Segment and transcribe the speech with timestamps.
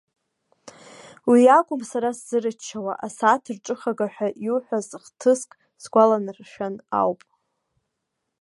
[1.29, 5.51] Уи акәым сара сзырччауа, асааҭ рҿыхага ҳәа иуҳәаз хҭыск
[5.83, 7.21] сгәаланаршәан ауп.